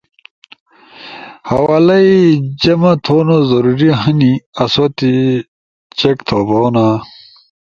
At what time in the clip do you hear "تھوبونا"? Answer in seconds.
6.27-6.87